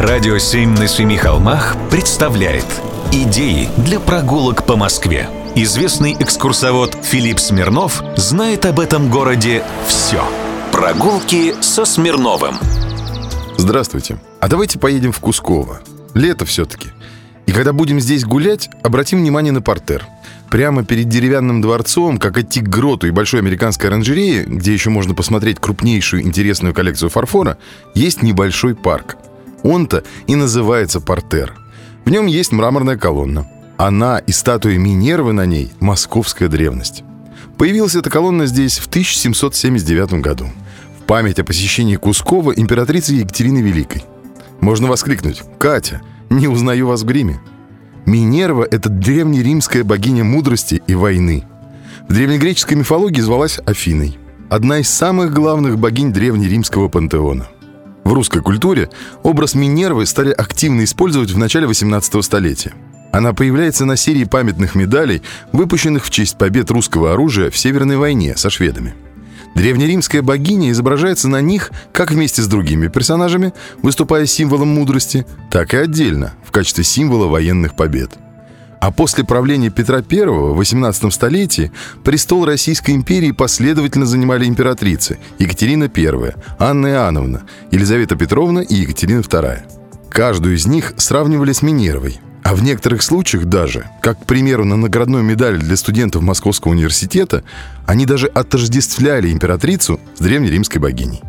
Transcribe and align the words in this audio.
Радио 0.00 0.38
«Семь 0.38 0.70
на 0.70 0.88
семи 0.88 1.18
холмах» 1.18 1.76
представляет 1.90 2.64
Идеи 3.12 3.68
для 3.76 4.00
прогулок 4.00 4.64
по 4.64 4.74
Москве. 4.74 5.28
Известный 5.54 6.16
экскурсовод 6.18 6.96
Филипп 7.02 7.38
Смирнов 7.38 8.02
знает 8.16 8.64
об 8.64 8.80
этом 8.80 9.10
городе 9.10 9.62
все. 9.86 10.24
Прогулки 10.72 11.54
со 11.60 11.84
Смирновым. 11.84 12.54
Здравствуйте. 13.58 14.18
А 14.40 14.48
давайте 14.48 14.78
поедем 14.78 15.12
в 15.12 15.20
Кусково. 15.20 15.82
Лето 16.14 16.46
все-таки. 16.46 16.88
И 17.44 17.52
когда 17.52 17.74
будем 17.74 18.00
здесь 18.00 18.24
гулять, 18.24 18.70
обратим 18.82 19.18
внимание 19.18 19.52
на 19.52 19.60
портер. 19.60 20.06
Прямо 20.48 20.82
перед 20.82 21.10
деревянным 21.10 21.60
дворцом, 21.60 22.16
как 22.16 22.38
идти 22.38 22.62
к 22.62 22.68
гроту 22.70 23.06
и 23.06 23.10
большой 23.10 23.40
американской 23.40 23.90
оранжерее, 23.90 24.44
где 24.44 24.72
еще 24.72 24.88
можно 24.88 25.14
посмотреть 25.14 25.60
крупнейшую 25.60 26.22
интересную 26.22 26.72
коллекцию 26.72 27.10
фарфора, 27.10 27.58
есть 27.94 28.22
небольшой 28.22 28.74
парк. 28.74 29.18
Он-то 29.62 30.04
и 30.26 30.36
называется 30.36 31.00
портер. 31.00 31.54
В 32.04 32.10
нем 32.10 32.26
есть 32.26 32.52
мраморная 32.52 32.96
колонна. 32.96 33.46
Она 33.76 34.18
и 34.18 34.32
статуя 34.32 34.76
Минервы 34.78 35.32
на 35.32 35.46
ней– 35.46 35.72
московская 35.80 36.48
древность. 36.48 37.02
Появилась 37.56 37.94
эта 37.94 38.10
колонна 38.10 38.46
здесь 38.46 38.78
в 38.78 38.86
1779 38.88 40.14
году. 40.14 40.46
В 40.98 41.04
память 41.04 41.38
о 41.38 41.44
посещении 41.44 41.96
Кускова 41.96 42.52
императрицы 42.52 43.14
Екатерины 43.14 43.58
Великой. 43.58 44.04
Можно 44.60 44.88
воскликнуть 44.88 45.42
«Катя, 45.58 46.02
не 46.30 46.48
узнаю 46.48 46.86
вас 46.86 47.02
в 47.02 47.06
гриме». 47.06 47.40
Минерва– 48.06 48.66
это 48.70 48.88
древнеримская 48.88 49.84
богиня 49.84 50.24
мудрости 50.24 50.82
и 50.86 50.94
войны. 50.94 51.44
В 52.08 52.14
древнегреческой 52.14 52.76
мифологии 52.76 53.20
звалась 53.20 53.60
Афиной. 53.66 54.18
Одна 54.48 54.78
из 54.78 54.88
самых 54.88 55.32
главных 55.32 55.78
богинь 55.78 56.12
древнеримского 56.12 56.88
пантеона– 56.88 57.48
в 58.10 58.12
русской 58.12 58.42
культуре 58.42 58.90
образ 59.22 59.54
Минервы 59.54 60.04
стали 60.04 60.32
активно 60.32 60.82
использовать 60.82 61.30
в 61.30 61.38
начале 61.38 61.68
18 61.68 62.24
столетия. 62.24 62.72
Она 63.12 63.32
появляется 63.32 63.84
на 63.84 63.96
серии 63.96 64.24
памятных 64.24 64.74
медалей, 64.74 65.22
выпущенных 65.52 66.04
в 66.04 66.10
честь 66.10 66.36
побед 66.36 66.72
русского 66.72 67.12
оружия 67.12 67.50
в 67.50 67.56
Северной 67.56 67.98
войне 67.98 68.36
со 68.36 68.50
шведами. 68.50 68.94
Древнеримская 69.54 70.22
богиня 70.22 70.70
изображается 70.72 71.28
на 71.28 71.40
них 71.40 71.70
как 71.92 72.10
вместе 72.10 72.42
с 72.42 72.48
другими 72.48 72.88
персонажами, 72.88 73.52
выступая 73.80 74.26
символом 74.26 74.68
мудрости, 74.68 75.24
так 75.50 75.72
и 75.74 75.76
отдельно, 75.76 76.34
в 76.44 76.50
качестве 76.50 76.82
символа 76.82 77.26
военных 77.26 77.76
побед– 77.76 78.18
а 78.80 78.90
после 78.90 79.24
правления 79.24 79.70
Петра 79.70 79.98
I 79.98 80.24
в 80.24 80.60
XVIII 80.60 81.10
столетии 81.10 81.70
престол 82.02 82.44
Российской 82.44 82.92
империи 82.92 83.30
последовательно 83.30 84.06
занимали 84.06 84.46
императрицы 84.46 85.18
Екатерина 85.38 85.90
I, 85.94 86.34
Анна 86.58 86.86
Иоанновна, 86.88 87.42
Елизавета 87.70 88.16
Петровна 88.16 88.60
и 88.60 88.74
Екатерина 88.76 89.20
II. 89.20 89.60
Каждую 90.08 90.56
из 90.56 90.66
них 90.66 90.94
сравнивали 90.96 91.52
с 91.52 91.62
Минеровой, 91.62 92.20
а 92.42 92.54
в 92.54 92.62
некоторых 92.62 93.02
случаях 93.02 93.44
даже, 93.44 93.86
как, 94.00 94.22
к 94.22 94.26
примеру, 94.26 94.64
на 94.64 94.76
наградной 94.76 95.22
медали 95.22 95.58
для 95.58 95.76
студентов 95.76 96.22
Московского 96.22 96.72
университета, 96.72 97.44
они 97.86 98.06
даже 98.06 98.26
отождествляли 98.28 99.30
императрицу 99.30 100.00
с 100.16 100.20
древнеримской 100.20 100.80
богиней. 100.80 101.20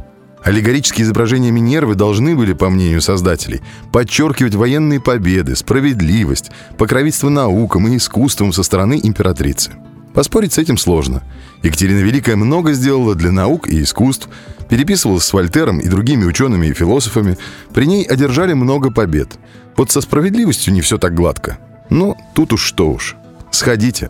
Аллегорические 0.44 1.06
изображения 1.06 1.52
Минервы 1.52 1.96
должны 1.96 2.36
были, 2.36 2.54
по 2.54 2.70
мнению 2.70 3.02
создателей, 3.02 3.62
подчеркивать 3.92 4.56
военные 4.56 5.00
победы, 5.00 5.56
справедливость, 5.56 6.52
покровительство 6.78 7.30
наукам 7.30 7.88
и 7.88 7.98
искусствам 7.98 8.52
со 8.52 8.64
стороны 8.64 9.00
императрицы. 9.02 9.74
Поспорить 10.14 10.54
с 10.54 10.58
этим 10.58 10.78
сложно. 10.78 11.24
Екатерина 11.64 12.00
Великая 12.00 12.36
много 12.36 12.74
сделала 12.74 13.16
для 13.16 13.32
наук 13.32 13.68
и 13.68 13.82
искусств, 13.82 14.30
переписывалась 14.68 15.24
с 15.24 15.32
Вольтером 15.32 15.80
и 15.80 15.88
другими 15.88 16.26
учеными 16.26 16.68
и 16.68 16.74
философами, 16.74 17.38
при 17.74 17.86
ней 17.86 18.04
одержали 18.04 18.54
много 18.54 18.92
побед. 18.92 19.38
Вот 19.78 19.92
со 19.92 20.02
справедливостью 20.02 20.74
не 20.74 20.82
все 20.82 20.98
так 20.98 21.14
гладко. 21.14 21.60
Но 21.90 22.18
тут 22.34 22.54
уж 22.54 22.64
что 22.64 22.90
уж. 22.90 23.16
Сходите, 23.52 24.10